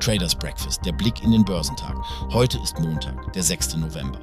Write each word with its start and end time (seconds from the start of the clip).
Traders 0.00 0.34
Breakfast, 0.34 0.84
der 0.86 0.92
Blick 0.92 1.22
in 1.22 1.32
den 1.32 1.44
Börsentag. 1.44 1.96
Heute 2.32 2.58
ist 2.58 2.78
Montag, 2.78 3.32
der 3.32 3.42
6. 3.42 3.76
November. 3.76 4.20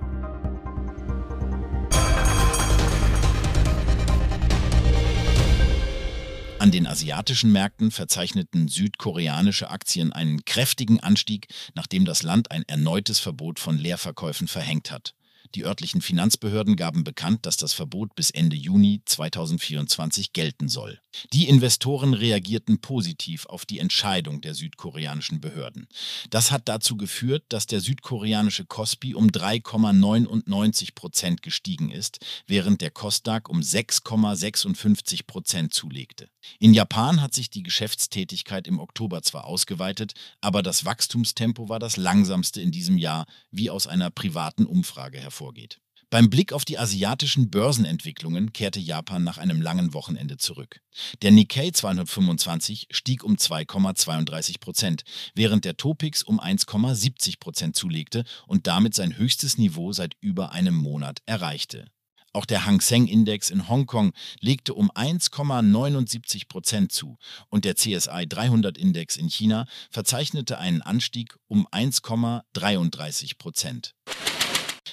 An 6.59 6.71
den 6.71 6.87
asiatischen 6.87 7.51
Märkten 7.51 7.91
verzeichneten 7.91 8.67
südkoreanische 8.67 9.69
Aktien 9.69 10.13
einen 10.13 10.45
kräftigen 10.45 10.99
Anstieg, 11.01 11.47
nachdem 11.75 12.05
das 12.05 12.23
Land 12.23 12.51
ein 12.51 12.63
erneutes 12.67 13.19
Verbot 13.19 13.59
von 13.59 13.77
Leerverkäufen 13.77 14.47
verhängt 14.47 14.91
hat. 14.91 15.13
Die 15.55 15.63
örtlichen 15.63 16.01
Finanzbehörden 16.01 16.75
gaben 16.75 17.05
bekannt, 17.05 17.45
dass 17.45 17.55
das 17.55 17.71
Verbot 17.71 18.13
bis 18.13 18.29
Ende 18.29 18.57
Juni 18.57 19.01
2024 19.05 20.33
gelten 20.33 20.67
soll. 20.67 20.99
Die 21.31 21.47
Investoren 21.47 22.13
reagierten 22.13 22.81
positiv 22.81 23.45
auf 23.45 23.65
die 23.65 23.79
Entscheidung 23.79 24.41
der 24.41 24.53
südkoreanischen 24.53 25.39
Behörden. 25.39 25.87
Das 26.29 26.51
hat 26.51 26.67
dazu 26.67 26.97
geführt, 26.97 27.45
dass 27.47 27.67
der 27.67 27.79
südkoreanische 27.79 28.65
Kospi 28.65 29.15
um 29.15 29.27
3,99 29.27 30.93
Prozent 30.93 31.41
gestiegen 31.41 31.89
ist, 31.89 32.19
während 32.47 32.81
der 32.81 32.91
Kosdaq 32.91 33.47
um 33.47 33.61
6,56 33.61 35.25
Prozent 35.25 35.73
zulegte. 35.73 36.27
In 36.59 36.73
Japan 36.73 37.21
hat 37.21 37.33
sich 37.33 37.49
die 37.49 37.63
Geschäftstätigkeit 37.63 38.67
im 38.67 38.79
Oktober 38.79 39.21
zwar 39.21 39.45
ausgeweitet, 39.45 40.15
aber 40.41 40.61
das 40.61 40.83
Wachstumstempo 40.83 41.69
war 41.69 41.79
das 41.79 41.95
langsamste 41.95 42.61
in 42.61 42.71
diesem 42.71 42.97
Jahr, 42.97 43.25
wie 43.51 43.69
aus 43.69 43.87
einer 43.87 44.09
privaten 44.09 44.65
Umfrage 44.65 45.17
hervorgeht. 45.45 45.79
Beim 46.11 46.29
Blick 46.29 46.53
auf 46.53 46.65
die 46.65 46.77
asiatischen 46.77 47.49
Börsenentwicklungen 47.49 48.53
kehrte 48.53 48.79
Japan 48.79 49.23
nach 49.23 49.37
einem 49.37 49.61
langen 49.61 49.93
Wochenende 49.93 50.37
zurück. 50.37 50.81
Der 51.23 51.31
Nikkei 51.31 51.71
225 51.71 52.87
stieg 52.91 53.23
um 53.23 53.35
2,32 53.35 54.59
Prozent, 54.59 55.03
während 55.33 55.65
der 55.65 55.77
Topix 55.77 56.21
um 56.23 56.39
1,70 56.39 57.39
Prozent 57.39 57.75
zulegte 57.75 58.23
und 58.47 58.67
damit 58.67 58.93
sein 58.93 59.17
höchstes 59.17 59.57
Niveau 59.57 59.93
seit 59.93 60.15
über 60.21 60.51
einem 60.51 60.75
Monat 60.75 61.21
erreichte. 61.25 61.87
Auch 62.33 62.45
der 62.45 62.65
Hang 62.65 62.81
Seng 62.81 63.07
Index 63.07 63.49
in 63.49 63.69
Hongkong 63.69 64.11
legte 64.41 64.73
um 64.73 64.91
1,79 64.91 66.49
Prozent 66.49 66.91
zu 66.91 67.17
und 67.49 67.63
der 67.63 67.75
CSI 67.75 68.27
300 68.27 68.77
Index 68.77 69.15
in 69.15 69.29
China 69.29 69.65
verzeichnete 69.89 70.59
einen 70.59 70.81
Anstieg 70.81 71.37
um 71.47 71.65
1,33 71.67 73.37
Prozent. 73.37 73.95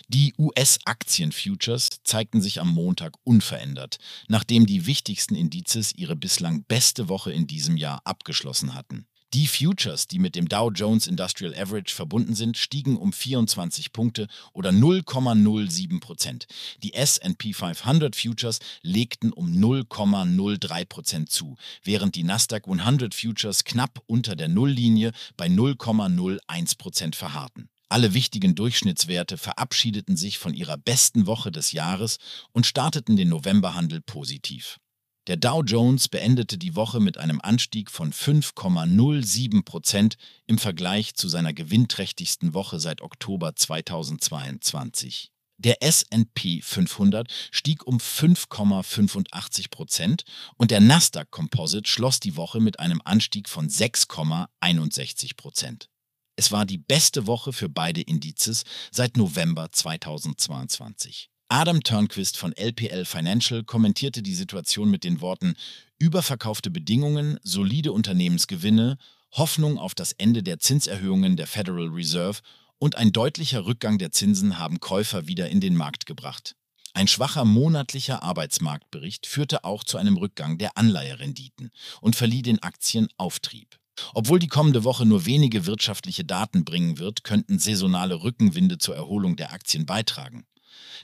Die 0.09 0.35
US-Aktien-Futures 0.39 1.89
zeigten 2.05 2.43
sich 2.43 2.61
am 2.61 2.69
Montag 2.69 3.15
unverändert, 3.25 3.99
nachdem 4.29 4.67
die 4.67 4.87
wichtigsten 4.87 5.35
Indizes 5.35 5.95
ihre 5.95 6.17
bislang 6.17 6.65
beste 6.65 7.09
Woche 7.09 7.33
in 7.33 7.47
diesem 7.47 7.77
Jahr 7.77 8.01
abgeschlossen 8.05 8.75
hatten. 8.75 9.07
Die 9.35 9.47
Futures, 9.47 10.09
die 10.09 10.19
mit 10.19 10.37
dem 10.37 10.47
Dow 10.47 10.71
Jones 10.71 11.07
Industrial 11.07 11.55
Average 11.55 11.95
verbunden 11.95 12.35
sind, 12.35 12.59
stiegen 12.59 12.99
um 12.99 13.15
24 13.15 13.95
Punkte 13.95 14.29
oder 14.53 14.69
0,07 14.71 16.01
Prozent. 16.01 16.47
Die 16.83 16.93
SP 16.93 17.55
500 17.55 18.15
Futures 18.15 18.59
legten 18.83 19.33
um 19.33 19.51
0,03 19.51 20.85
Prozent 20.85 21.31
zu, 21.31 21.57
während 21.83 22.15
die 22.15 22.25
Nasdaq 22.25 22.69
100 22.69 23.15
Futures 23.15 23.65
knapp 23.65 24.03
unter 24.05 24.37
der 24.37 24.49
Nulllinie 24.49 25.13
bei 25.39 25.47
0,01 25.47 26.77
Prozent 26.77 27.17
verharrten. 27.17 27.71
Alle 27.93 28.15
wichtigen 28.15 28.55
Durchschnittswerte 28.55 29.37
verabschiedeten 29.37 30.17
sich 30.17 30.39
von 30.39 30.55
ihrer 30.55 30.79
besten 30.79 31.27
Woche 31.27 31.53
des 31.53 31.73
Jahres 31.73 32.17
und 32.53 32.65
starteten 32.65 33.19
den 33.19 33.29
Novemberhandel 33.29 34.01
positiv. 34.01 34.79
Der 35.27 35.37
Dow 35.37 35.63
Jones 35.63 36.09
beendete 36.09 36.57
die 36.57 36.75
Woche 36.75 37.01
mit 37.01 37.19
einem 37.19 37.39
Anstieg 37.43 37.91
von 37.91 38.15
5,07 38.15 39.63
Prozent 39.67 40.17
im 40.47 40.57
Vergleich 40.57 41.17
zu 41.17 41.29
seiner 41.29 41.53
gewinnträchtigsten 41.53 42.55
Woche 42.55 42.81
seit 42.81 43.03
Oktober 43.03 43.55
2022. 43.55 45.31
Der 45.59 45.83
SP 45.85 46.63
500 46.63 47.31
stieg 47.51 47.87
um 47.87 47.99
5,85 47.99 49.69
Prozent 49.69 50.25
und 50.57 50.71
der 50.71 50.81
Nasdaq 50.81 51.31
Composite 51.31 51.91
schloss 51.91 52.21
die 52.21 52.37
Woche 52.37 52.59
mit 52.59 52.81
einem 52.81 53.03
Anstieg 53.05 53.51
von 53.51 53.69
6,61 53.69 55.37
Prozent. 55.37 55.91
Es 56.37 56.51
war 56.51 56.65
die 56.65 56.79
beste 56.79 57.27
Woche 57.27 57.53
für 57.53 57.69
beide 57.69 58.01
Indizes 58.01 58.65
seit 58.91 59.17
November 59.17 59.71
2022. 59.71 61.29
Adam 61.49 61.83
Turnquist 61.83 62.39
von 62.39 62.55
LPL 62.57 63.05
Financial 63.05 63.63
kommentierte 63.63 64.23
die 64.23 64.35
Situation 64.35 64.91
mit 64.91 65.05
den 65.05 65.21
Worten 65.21 65.55
überverkaufte 65.99 66.71
Bedingungen, 66.71 67.39
solide 67.43 67.93
Unternehmensgewinne, 67.93 68.97
Hoffnung 69.33 69.79
auf 69.79 69.95
das 69.95 70.13
Ende 70.13 70.43
der 70.43 70.59
Zinserhöhungen 70.59 71.37
der 71.37 71.47
Federal 71.47 71.89
Reserve 71.89 72.41
und 72.79 72.97
ein 72.97 73.13
deutlicher 73.13 73.67
Rückgang 73.67 73.99
der 73.99 74.13
Zinsen 74.13 74.59
haben 74.59 74.81
Käufer 74.81 75.27
wieder 75.27 75.51
in 75.51 75.61
den 75.61 75.77
Markt 75.77 76.07
gebracht. 76.07 76.57
Ein 76.95 77.09
schwacher 77.09 77.45
monatlicher 77.45 78.23
Arbeitsmarktbericht 78.23 79.27
führte 79.27 79.65
auch 79.65 79.85
zu 79.85 79.99
einem 79.99 80.17
Rückgang 80.17 80.57
der 80.57 80.77
Anleiherenditen 80.79 81.71
und 82.01 82.17
verlieh 82.17 82.43
den 82.43 82.63
Aktien 82.63 83.09
Auftrieb. 83.19 83.82
Obwohl 84.15 84.39
die 84.39 84.49
kommende 84.49 84.85
Woche 84.85 85.07
nur 85.07 85.27
wenige 85.27 85.67
wirtschaftliche 85.67 86.25
Daten 86.25 86.65
bringen 86.65 86.99
wird, 86.99 87.25
könnten 87.25 87.59
saisonale 87.59 88.23
Rückenwinde 88.23 88.79
zur 88.79 88.97
Erholung 88.97 89.37
der 89.37 89.53
Aktien 89.53 89.87
beitragen. 89.87 90.47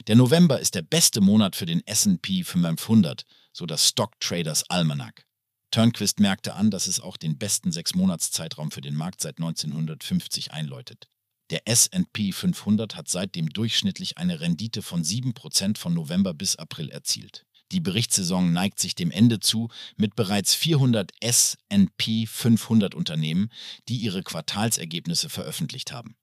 Der 0.07 0.15
November 0.15 0.59
ist 0.59 0.75
der 0.75 0.81
beste 0.81 1.21
Monat 1.21 1.55
für 1.55 1.65
den 1.65 1.85
S&P 1.85 2.43
500, 2.43 3.25
so 3.51 3.65
das 3.65 3.87
Stock 3.87 4.19
Traders 4.19 4.69
Almanac. 4.69 5.25
Turnquist 5.71 6.19
merkte 6.19 6.55
an, 6.55 6.71
dass 6.71 6.87
es 6.87 6.99
auch 6.99 7.17
den 7.17 7.37
besten 7.37 7.71
Sechsmonatszeitraum 7.71 8.71
für 8.71 8.81
den 8.81 8.95
Markt 8.95 9.21
seit 9.21 9.37
1950 9.37 10.51
einläutet. 10.51 11.07
Der 11.51 11.67
S&P 11.67 12.31
500 12.31 12.95
hat 12.95 13.07
seitdem 13.07 13.49
durchschnittlich 13.49 14.17
eine 14.17 14.39
Rendite 14.39 14.81
von 14.81 15.03
7% 15.03 15.77
von 15.77 15.93
November 15.93 16.33
bis 16.33 16.55
April 16.55 16.89
erzielt. 16.89 17.45
Die 17.71 17.79
Berichtssaison 17.79 18.51
neigt 18.51 18.79
sich 18.79 18.95
dem 18.95 19.11
Ende 19.11 19.39
zu 19.39 19.69
mit 19.95 20.15
bereits 20.15 20.55
400 20.55 21.11
S&P 21.19 22.25
500 22.25 22.95
Unternehmen, 22.95 23.49
die 23.87 23.97
ihre 23.97 24.23
Quartalsergebnisse 24.23 25.29
veröffentlicht 25.29 25.91
haben. 25.91 26.15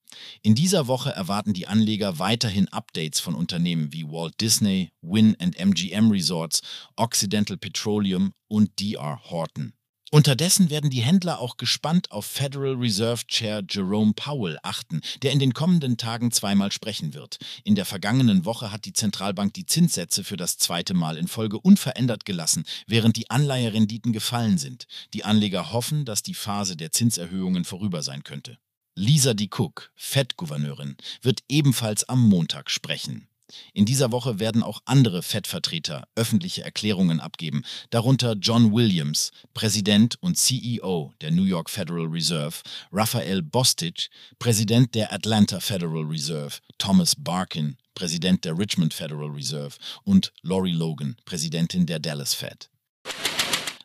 In 0.43 0.55
dieser 0.55 0.87
Woche 0.87 1.11
erwarten 1.11 1.53
die 1.53 1.67
Anleger 1.67 2.19
weiterhin 2.19 2.69
Updates 2.69 3.21
von 3.21 3.34
Unternehmen 3.34 3.93
wie 3.93 4.05
Walt 4.05 4.41
Disney, 4.41 4.91
Win 5.03 5.37
and 5.39 5.59
MGM 5.59 6.11
Resorts, 6.11 6.62
Occidental 6.97 7.57
Petroleum 7.57 8.33
und 8.49 8.81
DR 8.81 9.21
Horton. 9.31 9.73
Unterdessen 10.12 10.71
werden 10.71 10.89
die 10.89 11.03
Händler 11.03 11.41
auch 11.41 11.56
gespannt 11.56 12.12
auf 12.12 12.27
Federal 12.27 12.75
Reserve 12.75 13.27
Chair 13.27 13.65
Jerome 13.69 14.12
Powell 14.15 14.56
achten, 14.62 15.00
der 15.22 15.33
in 15.33 15.41
den 15.41 15.53
kommenden 15.53 15.97
Tagen 15.97 16.31
zweimal 16.31 16.71
sprechen 16.71 17.12
wird. 17.12 17.39
In 17.65 17.75
der 17.75 17.84
vergangenen 17.84 18.45
Woche 18.45 18.71
hat 18.71 18.84
die 18.84 18.93
Zentralbank 18.93 19.53
die 19.55 19.66
Zinssätze 19.66 20.22
für 20.22 20.37
das 20.37 20.59
zweite 20.59 20.95
Mal 20.95 21.16
in 21.16 21.27
Folge 21.27 21.59
unverändert 21.59 22.25
gelassen, 22.25 22.65
während 22.87 23.16
die 23.16 23.31
Anleiherenditen 23.31 24.12
gefallen 24.12 24.59
sind. 24.59 24.87
Die 25.12 25.25
Anleger 25.25 25.72
hoffen, 25.72 26.05
dass 26.05 26.22
die 26.22 26.34
Phase 26.34 26.77
der 26.77 26.93
Zinserhöhungen 26.93 27.65
vorüber 27.65 28.03
sein 28.05 28.22
könnte. 28.22 28.59
Lisa 28.95 29.34
D. 29.34 29.49
Cook, 29.53 29.91
Fed-Gouverneurin, 29.97 30.97
wird 31.21 31.41
ebenfalls 31.49 32.09
am 32.09 32.22
Montag 32.28 32.71
sprechen. 32.71 33.27
In 33.73 33.87
dieser 33.87 34.12
Woche 34.12 34.39
werden 34.39 34.62
auch 34.62 34.81
andere 34.84 35.23
Fed-Vertreter 35.23 36.09
öffentliche 36.15 36.65
Erklärungen 36.65 37.21
abgeben, 37.21 37.62
darunter 37.91 38.34
John 38.34 38.73
Williams, 38.73 39.31
Präsident 39.55 40.17
und 40.21 40.37
CEO 40.37 41.12
der 41.21 41.31
New 41.31 41.45
York 41.45 41.71
Federal 41.71 42.07
Reserve, 42.07 42.57
Raphael 42.91 43.43
Bostic, 43.43 44.09
Präsident 44.39 44.95
der 44.95 45.12
Atlanta 45.12 45.61
Federal 45.61 46.05
Reserve, 46.05 46.59
Thomas 46.79 47.15
Barkin, 47.17 47.77
Präsident 47.95 48.45
der 48.45 48.59
Richmond 48.59 48.93
Federal 48.93 49.31
Reserve 49.31 49.77
und 50.05 50.33
Lori 50.43 50.73
Logan, 50.73 51.16
Präsidentin 51.25 51.87
der 51.87 51.99
Dallas 51.99 52.34
Fed. 52.34 52.69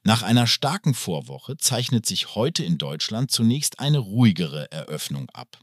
Nach 0.03 0.23
einer 0.23 0.47
starken 0.47 0.95
Vorwoche 0.95 1.57
zeichnet 1.57 2.07
sich 2.07 2.33
heute 2.33 2.63
in 2.63 2.79
Deutschland 2.79 3.29
zunächst 3.29 3.79
eine 3.79 3.99
ruhigere 3.99 4.71
Eröffnung 4.71 5.29
ab. 5.29 5.59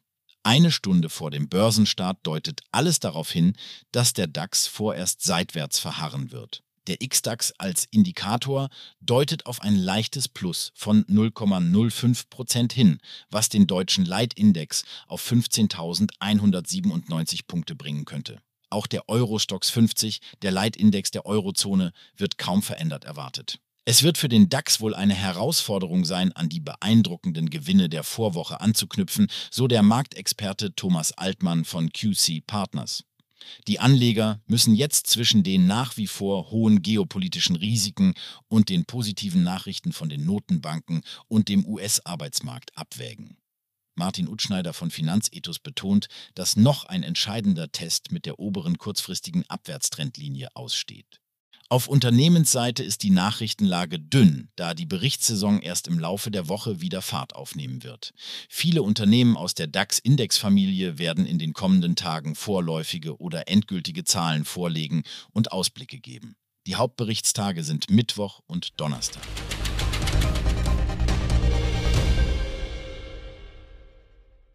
Eine 0.49 0.73
Stunde 0.73 1.11
vor 1.11 1.31
dem 1.31 1.51
Börsenstart 1.51 2.21
deutet 2.23 2.63
alles 2.73 3.01
darauf 3.01 3.31
hin, 3.31 3.53
dass 3.93 4.15
der 4.15 4.27
DAX 4.27 4.67
vorerst 4.67 5.21
seitwärts 5.21 5.79
verharren 5.79 6.33
wird. 6.33 6.63
Der 6.87 6.97
XDAX 7.07 7.53
als 7.59 7.85
Indikator 7.91 8.71
deutet 9.03 9.45
auf 9.45 9.61
ein 9.61 9.77
leichtes 9.77 10.27
Plus 10.27 10.73
von 10.75 11.05
0,05 11.05 12.31
Prozent 12.31 12.73
hin, 12.73 12.99
was 13.31 13.51
den 13.51 13.67
deutschen 13.67 14.07
Leitindex 14.07 14.87
auf 15.07 15.23
15.197 15.31 17.41
Punkte 17.47 17.75
bringen 17.75 18.07
könnte. 18.07 18.41
Auch 18.71 18.87
der 18.87 19.07
Eurostox 19.07 19.69
50, 19.69 20.23
der 20.41 20.53
Leitindex 20.53 21.11
der 21.11 21.27
Eurozone, 21.27 21.93
wird 22.17 22.39
kaum 22.39 22.63
verändert 22.63 23.05
erwartet. 23.05 23.61
Es 23.91 24.03
wird 24.03 24.19
für 24.19 24.29
den 24.29 24.51
DAX 24.51 24.83
wohl 24.83 24.95
eine 24.95 25.15
Herausforderung 25.15 26.05
sein, 26.05 26.33
an 26.33 26.51
die 26.51 26.61
beeindruckenden 26.61 27.49
Gewinne 27.49 27.89
der 27.89 28.05
Vorwoche 28.05 28.61
anzuknüpfen, 28.61 29.29
so 29.51 29.67
der 29.67 29.83
Marktexperte 29.83 30.75
Thomas 30.75 31.13
Altmann 31.13 31.65
von 31.65 31.91
QC 31.91 32.47
Partners. 32.47 33.05
Die 33.67 33.81
Anleger 33.81 34.43
müssen 34.47 34.75
jetzt 34.75 35.07
zwischen 35.07 35.43
den 35.43 35.67
nach 35.67 35.97
wie 35.97 36.07
vor 36.07 36.51
hohen 36.51 36.83
geopolitischen 36.83 37.57
Risiken 37.57 38.13
und 38.49 38.69
den 38.69 38.85
positiven 38.85 39.43
Nachrichten 39.43 39.95
von 39.95 40.11
den 40.11 40.27
Notenbanken 40.27 41.01
und 41.27 41.49
dem 41.49 41.65
US-Arbeitsmarkt 41.65 42.77
abwägen. 42.77 43.39
Martin 43.95 44.29
Utschneider 44.29 44.75
von 44.75 44.91
Finanzethos 44.91 45.61
betont, 45.61 46.09
dass 46.35 46.57
noch 46.57 46.85
ein 46.85 47.03
entscheidender 47.03 47.73
Test 47.73 48.13
mit 48.13 48.27
der 48.27 48.39
oberen 48.39 48.77
kurzfristigen 48.77 49.49
Abwärtstrendlinie 49.49 50.55
aussteht. 50.55 51.23
Auf 51.71 51.87
Unternehmensseite 51.87 52.83
ist 52.83 53.03
die 53.03 53.11
Nachrichtenlage 53.11 53.99
dünn, 53.99 54.49
da 54.57 54.73
die 54.73 54.87
Berichtssaison 54.87 55.61
erst 55.61 55.87
im 55.87 55.99
Laufe 55.99 56.31
der 56.31 56.49
Woche 56.49 56.81
wieder 56.81 57.03
Fahrt 57.03 57.35
aufnehmen 57.35 57.83
wird. 57.83 58.15
Viele 58.49 58.83
Unternehmen 58.83 59.37
aus 59.37 59.53
der 59.53 59.67
DAX-Index-Familie 59.67 60.99
werden 60.99 61.27
in 61.27 61.39
den 61.39 61.53
kommenden 61.53 61.95
Tagen 61.95 62.35
vorläufige 62.37 63.21
oder 63.21 63.49
endgültige 63.49 64.05
Zahlen 64.05 64.47
vorlegen 64.47 65.03
und 65.33 65.53
Ausblicke 65.53 65.99
geben. 65.99 66.37
Die 66.67 66.77
Hauptberichtstage 66.77 67.63
sind 67.63 67.91
Mittwoch 67.91 68.41
und 68.47 68.81
Donnerstag. 68.81 69.23